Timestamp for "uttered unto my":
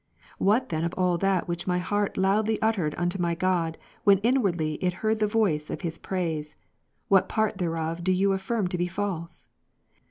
2.59-3.35